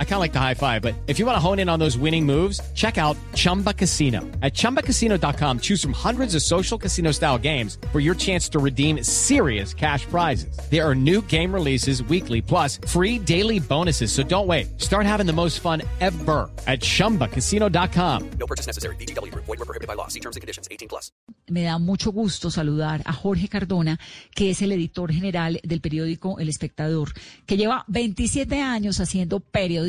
[0.00, 1.78] I kind of like the high five, but if you want to hone in on
[1.78, 4.22] those winning moves, check out Chumba Casino.
[4.42, 9.04] At ChumbaCasino.com, choose from hundreds of social casino style games for your chance to redeem
[9.04, 10.58] serious cash prizes.
[10.68, 14.10] There are new game releases weekly, plus free daily bonuses.
[14.10, 14.80] So don't wait.
[14.80, 18.30] Start having the most fun ever at ChumbaCasino.com.
[18.40, 18.96] No purchase necessary.
[18.96, 19.32] BGW.
[19.34, 20.08] Void were prohibited by law.
[20.08, 20.66] See terms and conditions.
[20.72, 21.12] 18 plus.
[21.46, 23.98] Me da mucho gusto saludar a Jorge Cardona,
[24.34, 27.12] que es el editor general del periódico El Espectador
[27.46, 29.87] que lleva 27 años haciendo periodismo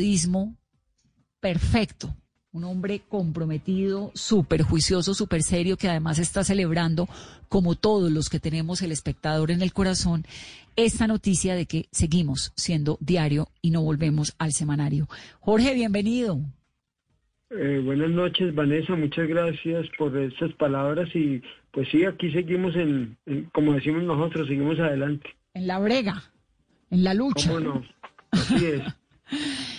[1.40, 2.14] perfecto.
[2.52, 7.08] Un hombre comprometido, súper juicioso, súper serio, que además está celebrando,
[7.48, 10.24] como todos los que tenemos el espectador en el corazón,
[10.74, 15.08] esta noticia de que seguimos siendo diario y no volvemos al semanario.
[15.38, 16.40] Jorge, bienvenido.
[17.50, 18.96] Eh, buenas noches, Vanessa.
[18.96, 23.16] Muchas gracias por esas palabras y pues sí, aquí seguimos en,
[23.52, 25.28] como decimos nosotros, seguimos adelante.
[25.54, 26.30] En la brega
[26.90, 27.50] en la lucha.
[27.52, 27.82] ¿Cómo
[28.32, 28.82] Así es.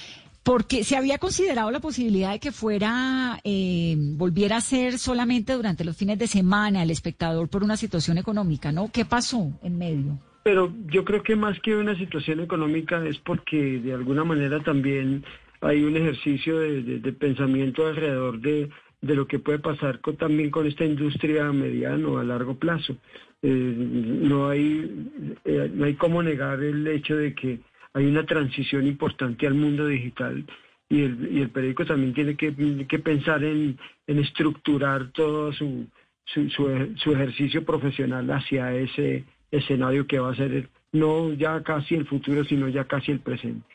[0.44, 5.83] Porque se había considerado la posibilidad de que fuera, eh, volviera a ser solamente durante
[5.83, 8.89] los fines de semana el espectador por una situación económica, ¿no?
[8.92, 10.20] ¿Qué pasó en medio?
[10.44, 15.23] Pero yo creo que más que una situación económica es porque de alguna manera también
[15.61, 18.70] hay un ejercicio de, pensamiento alrededor de,
[19.02, 22.98] de, lo que puede pasar también con esta industria a mediano o a largo plazo.
[23.44, 25.09] Eh, no hay
[25.45, 27.59] eh, no hay cómo negar el hecho de que
[27.94, 30.45] hay una transición importante al mundo digital
[30.89, 35.88] y el, y el periódico también tiene que, pensar en, estructurar todo su,
[36.25, 42.06] su, su, ejercicio profesional hacia ese escenario que va a ser no ya casi el
[42.06, 43.66] futuro, sino ya casi el presente.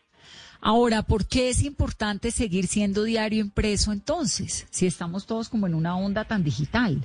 [0.61, 5.75] Ahora, ¿por qué es importante seguir siendo diario impreso entonces, si estamos todos como en
[5.75, 7.05] una onda tan digital?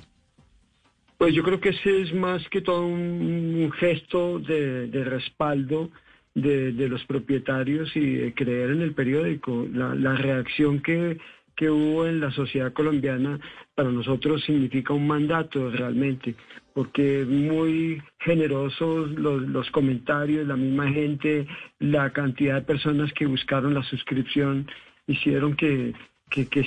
[1.18, 5.90] Pues yo creo que ese es más que todo un, gesto de, respaldo
[6.34, 9.66] de, los propietarios y de creer en el periódico.
[9.72, 11.18] La, reacción que,
[11.62, 13.38] hubo en la sociedad colombiana
[13.76, 16.34] para nosotros significa un mandato realmente,
[16.74, 21.46] porque muy generosos los, comentarios, la misma gente,
[21.78, 24.66] la cantidad de personas que buscaron la suscripción
[25.06, 25.94] hicieron que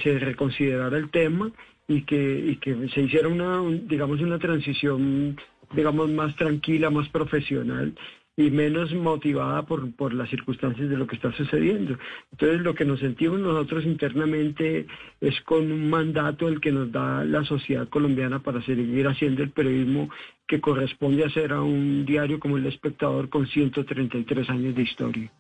[0.02, 1.52] se reconsiderara el tema
[1.88, 5.38] y que, y que se hiciera una, digamos, una transición,
[5.74, 7.94] digamos, más tranquila, más profesional
[8.38, 11.98] y menos motivada por, por las circunstancias de lo que está sucediendo.
[12.32, 14.88] Entonces, lo que nos sentimos nosotros internamente
[15.22, 19.52] es con un mandato el que nos da la sociedad colombiana para seguir haciendo el
[19.52, 20.10] periodismo
[20.48, 25.32] que corresponde hacer a un diario como El Espectador con 133 años de historia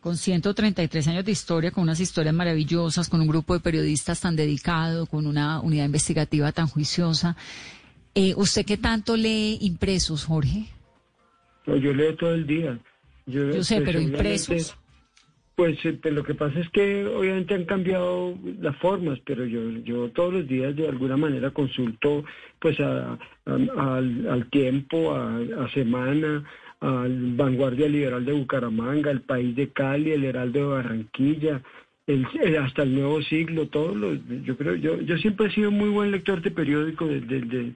[0.00, 4.34] con 133 años de historia, con unas historias maravillosas, con un grupo de periodistas tan
[4.34, 7.36] dedicado, con una unidad investigativa tan juiciosa.
[8.14, 10.68] Eh, ¿Usted qué tanto lee impresos, Jorge?
[11.66, 12.78] Yo leo todo el día.
[13.26, 14.76] Yo, sé, pero impresos.
[15.54, 19.70] Pues, eh, pues, lo que pasa es que obviamente han cambiado las formas, pero yo,
[19.84, 22.24] yo todos los días de alguna manera consulto
[22.58, 26.44] pues al, al, tiempo, a, a semana,
[26.80, 31.62] al Vanguardia Liberal de Bucaramanga, el País de Cali, el Heraldo de Barranquilla,
[32.06, 35.90] el, hasta el Nuevo Siglo, todos los, yo creo, yo, yo siempre he sido muy
[35.90, 37.74] buen lector de periódico, de,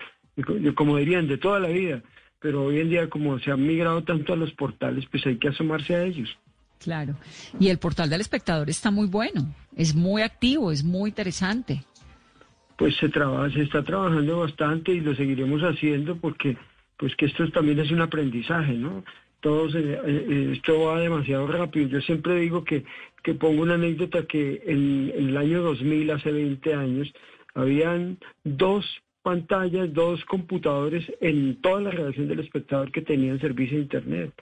[0.75, 2.03] como dirían, de toda la vida,
[2.45, 5.49] pero hoy en día como se han migrado tanto a los portales, pues hay que
[5.49, 6.37] asomarse a ellos.
[6.79, 7.17] Claro,
[7.59, 11.83] y el portal del espectador está muy bueno, es muy activo, es muy interesante.
[12.77, 16.59] Pues se trabaja, se está trabajando bastante y lo seguiremos haciendo porque
[16.99, 19.03] pues que esto también es un aprendizaje, ¿no?
[19.41, 21.89] Todo eh, eh, esto va demasiado rápido.
[21.89, 22.85] Yo siempre digo que,
[23.23, 27.11] que pongo una anécdota que en, el año 2000, hace 20 años,
[27.55, 28.85] habían dos
[29.25, 34.33] pantallas, dos computadores en toda la redacción del espectador que tenían servicio de Internet.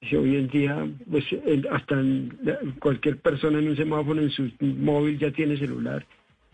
[0.00, 1.24] Y hoy en día, pues
[1.70, 2.02] hasta
[2.80, 6.04] cualquier persona en un semáforo, en su móvil ya tiene celular.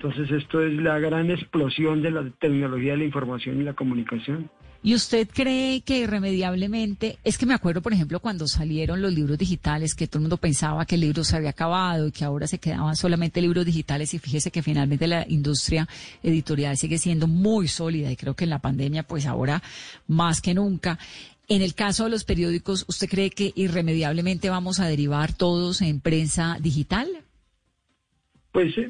[0.02, 4.50] Entonces esto es la gran explosión de la tecnología de la información y la comunicación.
[4.82, 9.36] ¿Y usted cree que irremediablemente, es que me acuerdo, por ejemplo, cuando salieron los libros
[9.36, 12.46] digitales, que todo el mundo pensaba que el libro se había acabado y que ahora
[12.46, 15.86] se quedaban solamente libros digitales y fíjese que finalmente la industria
[16.22, 19.62] editorial sigue siendo muy sólida y creo que en la pandemia, pues ahora
[20.08, 20.98] más que nunca.
[21.46, 26.00] En el caso de los periódicos, ¿usted cree que irremediablemente vamos a derivar todos en
[26.00, 27.06] prensa digital?
[28.52, 28.88] Pues eh,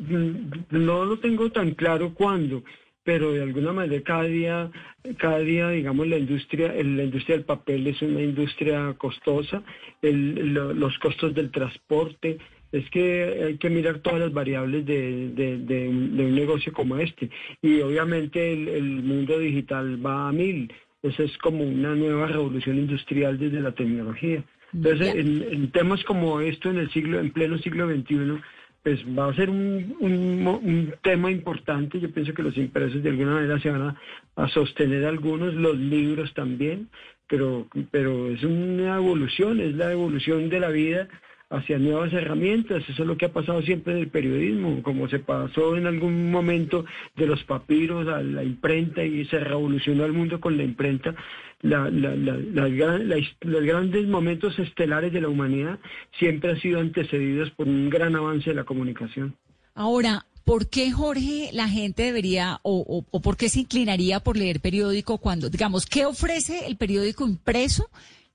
[0.70, 2.62] no lo tengo tan claro cuándo
[3.02, 4.70] pero de alguna manera cada día,
[5.16, 9.62] cada día, digamos, la industria, la industria del papel es una industria costosa,
[10.02, 12.38] los costos del transporte,
[12.72, 16.72] es que hay que mirar todas las variables de, de, de, un, de un, negocio
[16.72, 17.30] como este.
[17.62, 20.72] Y obviamente el, el, mundo digital va a mil.
[21.02, 24.44] Eso es como una nueva revolución industrial desde la tecnología.
[24.72, 28.40] Entonces, en, en, temas como esto en el siglo, en pleno siglo XXI,
[28.82, 32.00] pues va a ser un, un, un, tema importante.
[32.00, 34.00] Yo pienso que los impresos de alguna manera se van a,
[34.36, 36.88] a, sostener algunos, los libros también,
[37.26, 41.08] pero, pero es una evolución, es la evolución de la vida
[41.50, 42.82] hacia nuevas herramientas.
[42.88, 46.30] Eso es lo que ha pasado siempre en el periodismo, como se pasó en algún
[46.30, 46.84] momento
[47.16, 51.14] de los papiros a la imprenta y se revolucionó el mundo con la imprenta.
[51.62, 55.78] La, la, los grandes momentos estelares de la humanidad
[56.18, 59.36] siempre han sido antecedidos por un gran avance de la comunicación.
[59.74, 64.38] Ahora, ¿por qué, Jorge, la gente debería o, o, o por qué se inclinaría por
[64.38, 67.90] leer periódico cuando, digamos, qué ofrece el periódico impreso?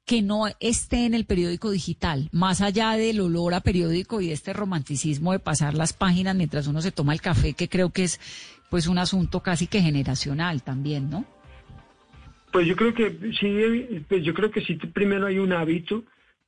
[0.06, 4.34] Que no esté en el periódico digital, más allá del olor a periódico y de
[4.34, 8.04] este romanticismo de pasar las páginas mientras uno se toma el café, que creo que
[8.04, 8.20] es
[8.70, 11.26] pues un asunto casi que generacional también, ¿no?
[12.52, 16.04] Pues yo creo que sí, pues yo creo que sí primero hay un hábito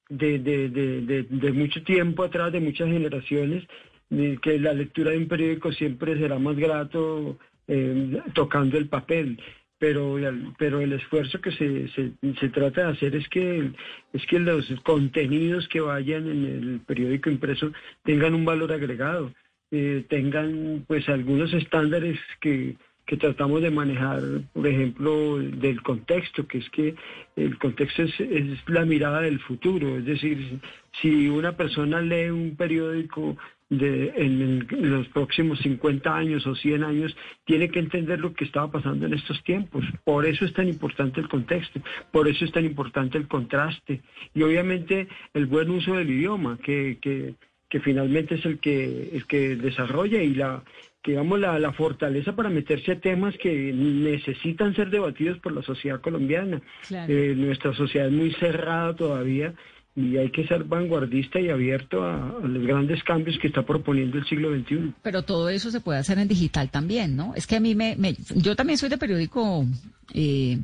[0.10, 3.68] de, de, de, de mucho tiempo atrás, de muchas generaciones,
[4.10, 7.38] que la lectura de un periódico siempre será más grato
[7.68, 9.38] eh, tocando el papel
[9.80, 10.18] pero
[10.58, 13.72] pero el esfuerzo que se, se, trata de hacer es que
[14.14, 17.72] es que los contenidos que vayan en el periódico impreso
[18.04, 19.32] tengan un valor agregado
[19.72, 22.76] eh, tengan pues algunos estándares que,
[23.06, 24.22] que tratamos de manejar
[24.54, 26.96] por ejemplo del contexto que es que
[27.36, 29.98] el contexto es, es la mirada del futuro.
[29.98, 30.60] Es decir
[31.02, 33.38] si una persona lee un periódico
[33.70, 37.16] de, en, en, los próximos 50 años o 100 años,
[37.46, 39.84] tiene que entender lo que estaba pasando en estos tiempos.
[40.04, 41.82] Por eso es tan importante el contexto,
[42.12, 44.02] por eso es tan importante el contraste
[44.34, 47.36] y obviamente el buen uso del idioma, que, que,
[47.70, 50.64] que finalmente es el que, el que desarrolla y la,
[51.04, 56.02] digamos, la, la, fortaleza para meterse a temas que necesitan ser debatidos por la sociedad
[56.02, 56.62] colombiana.
[56.88, 57.14] Claro.
[57.14, 59.54] Eh, nuestra sociedad es muy cerrada todavía
[59.98, 64.26] y hay que ser vanguardista y abierto a, los grandes cambios que está proponiendo el
[64.28, 64.94] siglo XXI.
[65.02, 67.34] Pero todo eso se puede hacer en digital también, ¿no?
[67.36, 67.96] Es que a mí me...
[67.96, 69.66] me yo también soy de periódico
[70.14, 70.60] eh,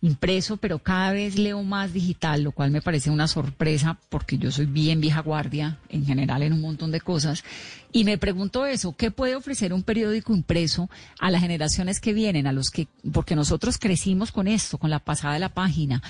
[0.00, 4.50] impreso, pero cada vez leo más digital, lo cual me parece una sorpresa porque yo
[4.50, 7.44] soy bien vieja guardia en general en un montón de cosas.
[7.92, 10.90] Y me pregunto eso, ¿qué puede ofrecer un periódico impreso
[11.20, 14.98] a las generaciones que vienen, a los que, porque nosotros crecimos con esto, con la
[14.98, 16.02] pasada de la página,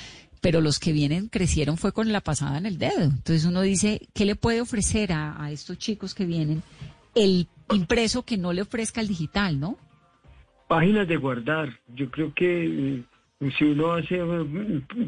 [0.42, 3.00] pero los que vienen crecieron fue con la pasada en el dedo.
[3.00, 6.62] Entonces uno dice, ¿qué le puede ofrecer a, a estos chicos que vienen
[7.14, 9.78] el impreso que no le ofrezca el digital, no?
[10.68, 11.70] Páginas de guardar.
[11.94, 13.02] Yo creo que
[13.56, 14.20] si uno hace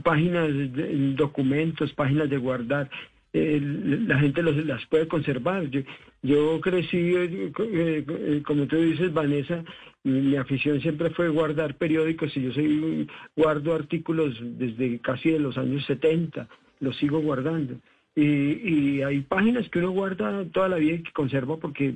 [0.02, 2.90] páginas, de, documentos, páginas de guardar,
[3.34, 5.68] la gente los, las puede conservar.
[5.68, 5.80] Yo,
[6.22, 9.64] yo crecí, eh, eh, como tú dices, Vanessa,
[10.04, 15.58] mi afición siempre fue guardar periódicos y yo soy guardo artículos desde casi de los
[15.58, 16.48] años 70,
[16.80, 17.74] los sigo guardando.
[18.14, 21.94] Y, hay páginas que uno guarda toda la vida y que conserva porque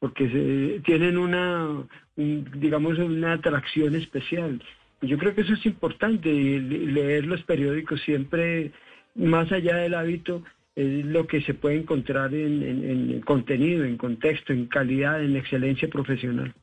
[0.00, 1.84] porque tienen una,
[2.16, 4.62] un, digamos, una atracción especial.
[5.02, 8.72] Yo creo que eso es importante, leer los periódicos siempre,
[9.14, 10.42] más allá del hábito,
[10.76, 15.36] es lo que se puede encontrar en, en, en contenido, en contexto, en calidad, en
[15.36, 16.54] excelencia profesional.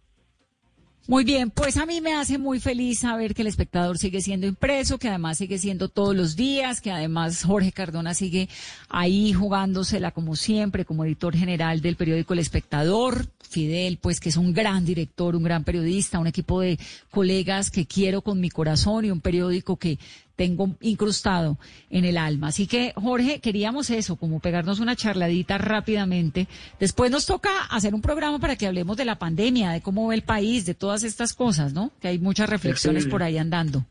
[1.09, 4.45] Muy bien, pues a mí me hace muy feliz saber que el espectador sigue siendo
[4.45, 8.50] impreso, que además sigue siendo todos los días, que además Jorge Cardona sigue
[8.89, 13.25] ahí jugándosela como siempre, como editor general del periódico El Espectador.
[13.50, 16.77] Fidel, pues que es un gran director, un gran periodista, un equipo de
[17.10, 20.00] colegas que quiero con mi corazón y un periódico que
[20.38, 21.58] tengo incrustado
[21.89, 22.48] en el alma.
[22.48, 26.48] Así que, Jorge, queríamos eso, como pegarnos una charladita rápidamente.
[26.79, 30.15] Después nos toca hacer un programa para que hablemos de la pandemia, de cómo ve
[30.15, 31.91] el país, de todas estas cosas, ¿no?
[32.00, 33.84] Que hay muchas reflexiones por ahí andando.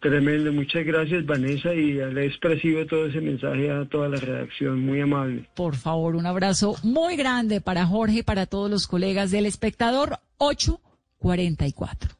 [0.00, 5.00] Tremendo, muchas gracias Vanessa y le expresivo todo ese mensaje a toda la redacción, muy
[5.02, 5.46] amable.
[5.54, 10.20] Por favor, un abrazo muy grande para Jorge y para todos los colegas del espectador
[10.38, 12.19] 844.